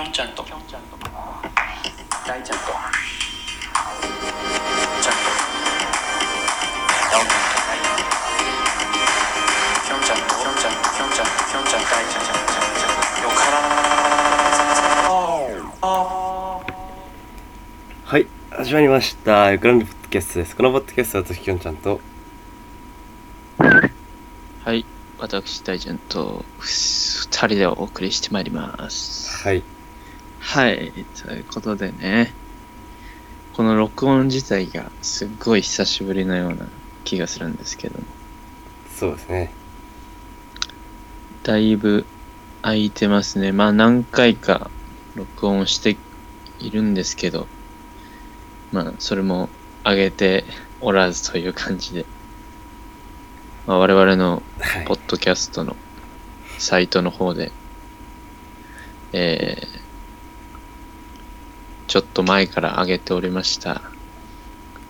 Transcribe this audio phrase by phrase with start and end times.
[0.00, 0.42] きょんちゃんと。
[0.42, 0.96] きょんちゃんと
[2.26, 2.64] 大ちゃんと。
[2.64, 5.44] ちゃんと大
[6.40, 7.28] ちゃんと。
[9.84, 10.24] きょんちゃんと。
[10.32, 10.88] きょんちゃんと。
[10.88, 11.44] きょんちゃんと。
[11.44, 12.88] きょんちゃん大ちゃんちゃんちゃんちゃ
[13.20, 13.60] んよから
[18.06, 19.58] はい、始まりました。
[19.58, 20.56] グランドポッドキャストです。
[20.56, 22.00] このポッドキャストは、とききょんちゃんと、
[24.64, 24.86] はい、
[25.18, 29.44] 私、大ちゃんと二人でお送りしてまいります。
[29.46, 29.62] はい、
[30.40, 32.32] はい、ということでね、
[33.52, 36.66] この録音自体がすっごい久しぶりのような
[37.04, 38.04] 気がするんですけども、
[38.96, 39.52] そうですね。
[41.42, 42.04] だいぶ
[42.62, 43.52] 空いてますね。
[43.52, 44.70] まあ何回か
[45.14, 45.96] 録音して
[46.58, 47.46] いるんですけど、
[48.72, 49.48] まあそれも
[49.84, 50.44] 上げて
[50.80, 52.04] おらずという感じで、
[53.66, 54.94] まあ、我々のはいポ。
[54.94, 55.76] ッドキャストの
[56.58, 57.52] サイトの方で、
[59.12, 59.89] えー、
[61.90, 63.82] ちょっと前から上げておりました、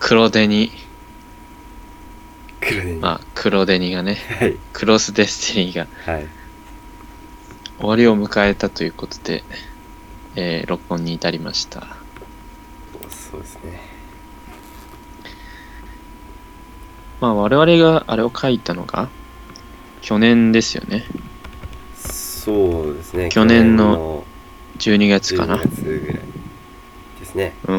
[0.00, 0.72] 黒デニ、
[2.60, 3.00] 黒でに。
[3.00, 6.26] まあ、黒デニがね、はい、クロスデスティニーがはい。
[7.78, 9.44] 終わりを迎えたということで、
[10.34, 11.86] えー、録音に至りました。
[13.08, 13.80] そうですね。
[17.20, 19.08] まあ、我々があれを書いたのが、
[20.00, 21.04] 去年ですよね。
[21.94, 23.28] そうですね。
[23.28, 24.24] 去年の
[24.78, 25.62] 12月かな12。
[25.62, 26.27] 月ぐらい
[27.28, 27.54] ですね。
[27.66, 27.76] うん。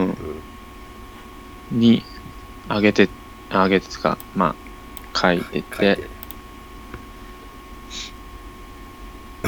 [1.71, 1.79] うん。
[1.79, 2.03] に、
[2.67, 3.09] 上げて、
[3.49, 4.55] 上げてとか、ま
[5.13, 6.09] あ、書いててて、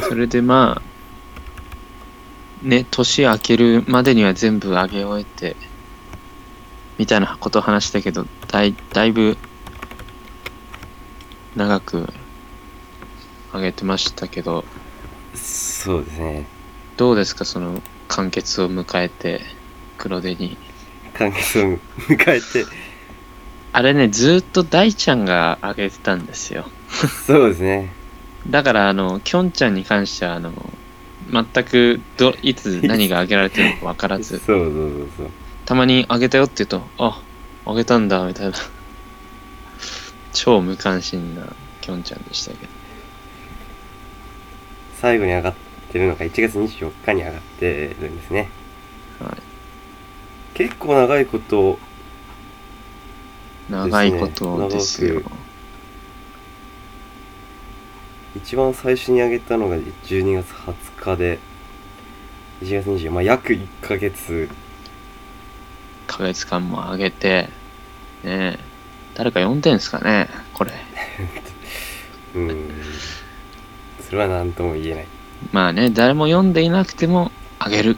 [0.01, 5.55] それでまあ、ね、年明けるまでには全部上げ終えて、
[6.97, 9.37] みたいなことを話したけど、だいだいぶ
[11.55, 12.11] 長く
[13.53, 14.63] 上げてましたけど、
[15.33, 16.45] そうですね。
[16.97, 19.41] どうですか、その完結を迎えて、
[20.01, 20.57] 黒手に。
[21.13, 21.77] 完結を
[22.09, 22.65] 迎えて、
[23.73, 26.65] あれね、ずーっと大ちゃんが上げてたんですよ。
[27.27, 27.89] そうですね。
[28.49, 30.51] だから、あの、きょんちゃんに関しては、あの、
[31.31, 35.29] 全くど、いつ何が上げられてるのか分からず、そうそうそうそう。
[35.65, 37.21] たまに上げたよって言うと、あ、
[37.65, 38.53] 上げたんだ、みたいな。
[40.33, 41.43] 超無関心な
[41.81, 42.71] きょんちゃんでしたけど。
[44.99, 45.53] 最後に上がっ
[45.91, 48.49] てるのが1月24日に上がってるんですね。
[49.19, 49.50] はい。
[50.53, 51.79] 結構長いこと、
[53.69, 55.21] 長いことですよ。
[58.35, 61.39] 一番最初に上げたのが12月20日で、
[62.61, 64.49] 1月24まあ約1ヶ月、
[66.07, 67.49] 1ヶ月間も上げて、
[68.23, 68.59] ねえ、
[69.15, 70.71] 誰か読んでんすかね、これ。
[72.35, 72.71] うーん、
[74.01, 75.07] それは何とも言えない。
[75.51, 77.97] まあね、誰も読んでいなくても上げる。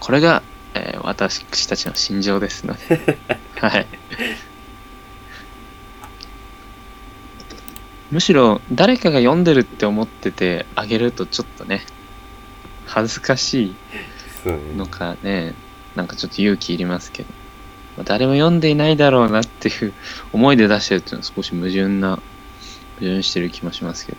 [0.00, 0.42] これが、
[0.82, 3.18] えー私たちの心情ですので。
[3.60, 3.86] はい。
[8.10, 11.84] むしろ誰かが読んでるって思っててあげるとちょっとね、
[12.86, 13.76] 恥ずかしい。
[14.76, 15.54] のかね、
[15.94, 17.28] なんかちょっと勇気いりますけど、
[17.98, 19.92] まあ誰も読んでいないだろうなっていう
[20.32, 22.22] 思いで出してるっていうのは少し矛盾な、矛
[23.00, 24.18] 盾してる気もしますけど。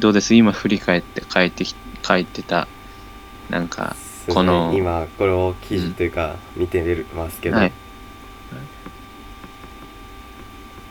[0.00, 0.34] どうです？
[0.34, 2.66] 今振り返って書いてき、書いてた、
[3.48, 3.94] なんか、
[4.26, 7.72] ですねこの今、これを記事というか、見てみますけど、はい。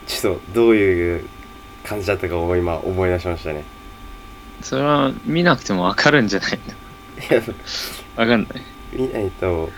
[0.06, 1.28] ちょっとどういう
[1.82, 3.64] 感じだったかを今思い出しましたね。
[4.62, 7.54] それは見なくてもわかるんじゃないいや、の
[8.16, 8.62] わかんない。
[8.92, 9.70] 見ないと、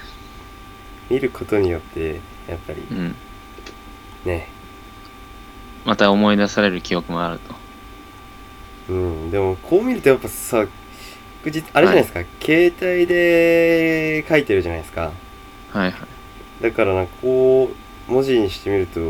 [1.09, 3.15] 見ることによって、やっぱりうん。
[4.25, 4.49] ね、
[5.85, 7.55] また思い出される記憶もあると。
[8.89, 10.67] うん、でもこう見るとやっぱさ、
[11.51, 15.13] 実あれじゃないですか、携帯で書いてるじゃないですか。
[15.73, 15.93] はいはい。
[16.63, 17.71] だからなんかこ
[18.09, 19.01] う、文字にしてみると、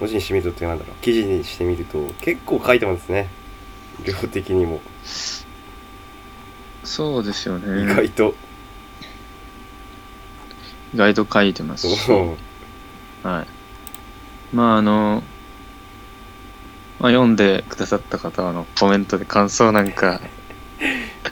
[0.00, 3.28] 文字にしてみるとってなんだろう、記事にしてみると結構書いてますね。
[4.04, 4.80] 量的にも。
[6.84, 7.82] そうですよね。
[7.82, 8.34] 意外と。
[10.94, 11.96] 意外と書いてますし。
[11.96, 12.36] そ
[13.24, 13.26] う。
[13.26, 13.46] はい。
[14.54, 15.22] まああの、
[16.98, 20.20] まあ、読んでくださった方はあのコメントで感想なんか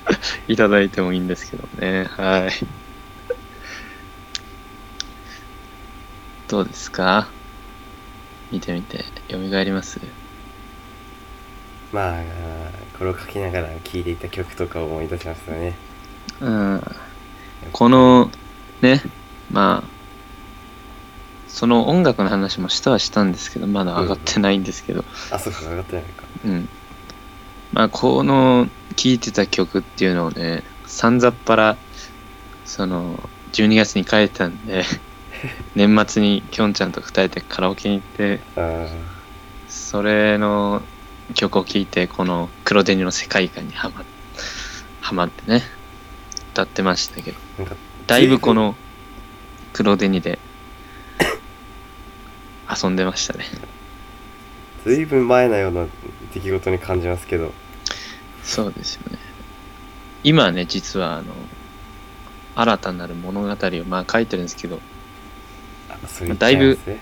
[0.49, 2.05] いただいてもいいんですけどね。
[2.17, 2.51] はい。
[6.49, 7.29] どうですか？
[8.53, 9.99] 見てみて、蘇ります？
[11.93, 12.23] まあ、
[12.99, 15.75] これを書きながら聴いていた曲とかを思い出しましたね。
[16.41, 16.83] うん。
[17.73, 18.31] この、
[18.83, 19.01] ね、
[19.51, 19.89] まあ、
[21.49, 26.25] その音楽の話もしたはしたんですけど、まだ上がってないんですけど、あ、そうか、上がってないのか。
[26.45, 26.69] うん。
[27.75, 31.77] まあ、この聴いてた曲っていうのをね、さんざっぱら、
[32.65, 33.19] その、
[33.53, 34.85] 12月に帰ったんで、
[35.75, 38.41] 年末にきょんちゃんと二人でカラオケに行って、
[39.69, 40.83] それの
[41.35, 44.05] 曲を聴いて、この黒デニの世界観にはま
[45.01, 45.65] はまってね、
[46.53, 47.39] 歌ってましたけど、
[48.07, 48.77] だいぶこの
[49.73, 50.39] 黒デニで
[52.71, 53.47] 遊んでましたね。
[54.85, 55.87] ずいぶん前のような
[56.33, 57.53] 出来事に感じますけど
[58.45, 59.19] そうですよね。
[60.23, 61.35] 今ね、実はあの、
[62.55, 64.79] 新たなる物語をまあ書いてるんですけど、
[65.91, 67.01] あそれ言っちゃいますね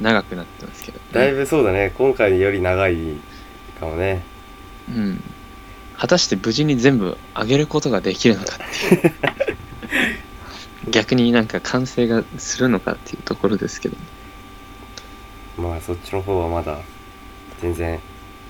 [0.00, 2.96] 長くなってますけど、だいぶそうだね今回より長い
[3.78, 4.22] かもね
[4.88, 5.22] うん。
[5.96, 9.12] 果たして無事に全部上げることができるのかっていう。
[10.90, 13.96] 逆になんか完成がするのかっていうところですけど。
[15.58, 16.78] まあそっちの方はまだ
[17.60, 17.98] 全然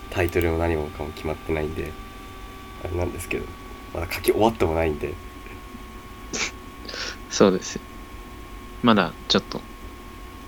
[0.09, 1.91] タイトルも何もかも決まってないんで
[2.83, 3.45] あれなんですけど
[3.93, 5.13] まだ書き終わってもないんで
[7.29, 7.81] そうですよ。
[8.81, 9.61] まだちょっと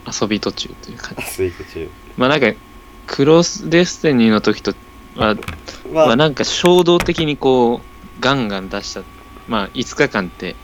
[0.08, 1.25] 遊び途中という感じ。
[1.25, 2.54] スイート中まあなんか、
[3.08, 4.74] クロスデスティニーの時と
[5.16, 5.36] は、
[5.92, 9.04] まあ、まあなんか衝動的にこう、ガンガン出した。
[9.48, 10.56] まあ5日間って、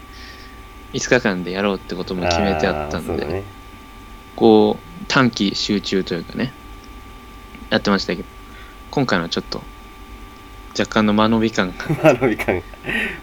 [0.94, 3.44] 5日間でやろうってことも決めてあったんで、ね
[4.36, 6.54] こう、短期集中というかね、
[7.70, 8.28] やってましたけど、
[8.92, 9.62] 今回のはちょっと、
[10.78, 12.62] 若干の間延び感が、まあ伸び感が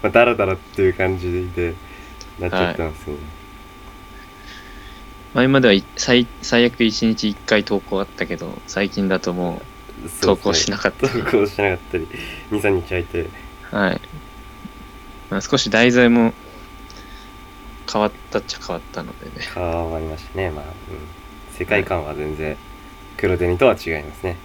[0.02, 1.75] まあダラダラっていう感じで
[2.38, 3.20] なっちゃったんですよね、
[5.34, 9.62] 前まではい最最悪1日1回投稿あったけど、最近だとも
[10.20, 11.08] 投稿しなかった。
[11.08, 12.08] 投稿しなかったり
[12.50, 13.20] 23日空いて。
[13.22, 13.31] う、
[13.70, 14.00] はい。
[15.31, 16.34] まあ、少し題材も
[17.90, 19.46] 変わったっちゃ変わったのでね。
[19.55, 20.50] 変わりましたね。
[20.50, 20.70] まあ、うん、
[21.56, 22.56] 世界観は全然
[23.17, 24.37] 黒デニとは違いますね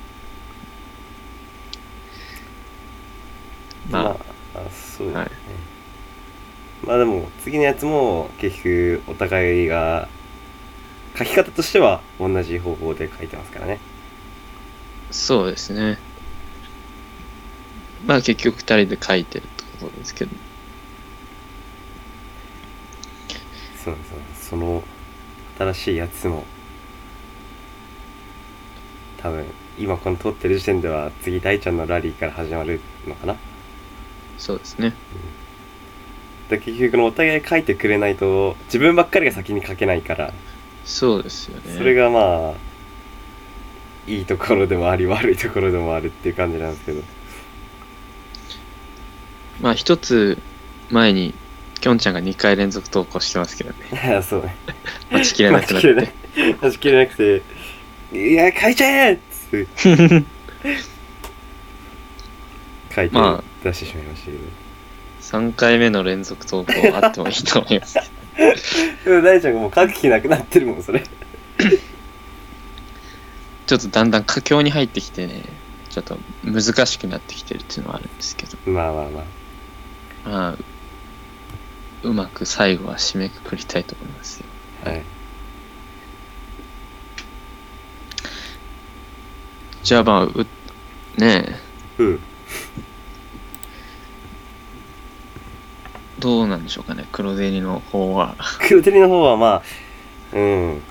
[3.89, 4.15] まあ、
[4.55, 5.31] あそうだね、はい。
[6.85, 10.07] まあでも次のやつも結局お互いが
[11.17, 13.79] 書き方としては同じ方法で書いてますからね。
[15.11, 15.97] そうですね。
[18.05, 20.31] まあ結局2人で書いてるってことですけど。
[23.83, 24.83] そうそうその
[25.57, 26.43] 新しいやつも
[29.17, 29.45] 多分
[29.77, 33.35] 今この撮ってる時点では次大ちゃんのラリーから始まるのかな
[34.39, 34.93] そうですね。
[36.49, 40.33] で結局のお互い書いてくれないと自分ばっかりが先に書けないから
[40.83, 41.77] そうですよね。
[41.77, 42.53] それがまあ
[44.07, 47.03] いいところでもあり悪いところでもあるっていう感じなんですけど
[49.61, 50.39] まあ一つ
[50.89, 51.35] 前に、
[51.81, 53.75] きょんちゃんが2回連続投稿してますけどね。
[53.93, 54.55] いやそうね
[55.11, 56.11] 待ちきれなくて。
[56.61, 57.41] 待ちきれなくて
[58.13, 60.23] 「いや書いちゃえ!」っつって
[62.93, 63.43] 書いてまあ。
[63.63, 64.39] 出してしまいましたけど、
[65.21, 66.71] 3回目の連続投稿
[67.01, 67.99] あってもいいと思います。
[69.05, 71.03] でも大ちゃんがもう書く気なくなってるもんそれ。
[73.67, 75.43] ちょっとだんだん佳境に入ってきてね、
[75.89, 79.19] ちょっと難しくなってきてるっていうのはあるんですけど、まあまあま
[80.25, 80.29] あ。
[80.29, 80.57] まあ、
[82.03, 84.45] うまく最後は締めくくりたいと思いますよ。
[84.85, 85.03] はい。
[89.83, 90.47] じゃあまあ、う、
[91.17, 91.55] ねえ、
[91.99, 92.19] うん
[96.19, 98.35] どうなんでしょうかね、黒デニの方は。
[98.67, 99.61] 黒照りの方はまあ
[100.33, 100.81] うん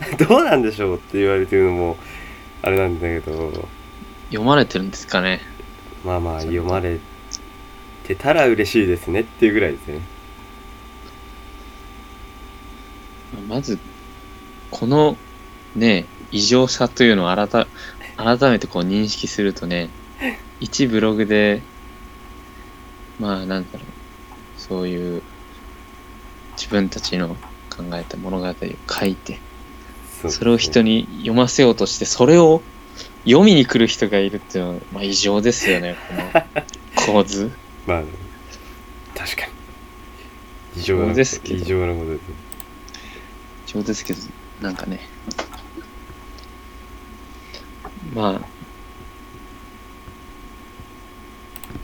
[0.28, 1.96] どうなんでしょうって言われてるのも
[2.62, 3.68] あれなんだけど
[4.28, 5.40] 読まれてるんですかね。
[6.04, 7.00] まあまあ読まれ
[8.04, 10.00] てたら嬉しいですねっていうぐらいですね
[13.48, 13.78] まず、
[14.70, 15.16] この
[15.74, 17.66] ね、異常さというのを改
[18.16, 19.90] 改めてこう認識するとね、
[20.60, 21.60] 一ブログで、
[23.20, 25.22] まあなんだろう、そういう
[26.56, 27.28] 自分たちの
[27.70, 29.38] 考えた物語を書いて、
[30.28, 32.62] それを人に読ませようとして、それを
[33.24, 37.52] 読みに来る人がいるっていうのは、まあ異常ですよね、この 構図。
[37.86, 38.02] まあ
[39.14, 39.52] 確かに。
[40.78, 41.62] 異常そうなですけど。
[41.62, 42.20] 異常なことです
[43.66, 44.20] 異常ですけど、
[44.62, 45.00] なんかね、
[48.16, 48.46] まあ、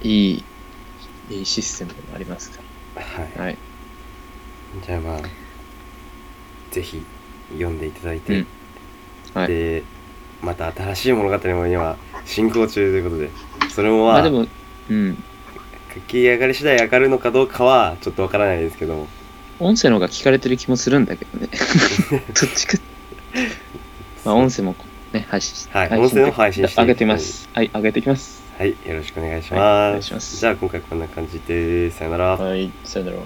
[0.02, 0.44] いい、
[1.30, 2.62] いいシステムでもありますか
[2.94, 3.44] はいら。
[3.44, 3.58] はい。
[4.86, 5.20] じゃあまあ
[6.70, 7.04] ぜひ
[7.52, 8.46] 読んでいただいて、うん
[9.34, 9.48] はい。
[9.48, 9.82] で
[10.40, 13.30] また新しい物語も今進行中ということで
[13.68, 14.46] それもまあまあでも、
[14.88, 15.22] うん。
[15.94, 19.06] 書き上がり次第上がるのかどうかはちょっとわからないですけども
[19.60, 21.48] 音声の方が聞かれてる気もするんだけどね。
[22.10, 22.78] どっちか。
[24.24, 24.74] まあ音声も
[25.12, 27.48] ね、配信しはい音声も配信して上げてます。
[27.52, 28.42] はい、上げていきます。
[28.58, 33.18] はいよろしくお願いします,、はいお願いしますじゃあ今回こんな感じでさよなら、はい、さよなら。